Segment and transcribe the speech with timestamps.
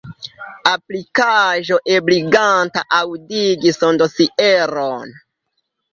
[0.71, 5.17] Aplikaĵo ebliganta aŭdigi sondosieron.